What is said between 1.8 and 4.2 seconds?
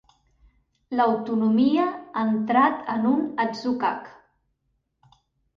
ha entrat en un atzucac.